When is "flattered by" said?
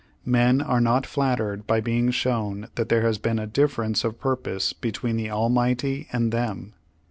1.05-1.79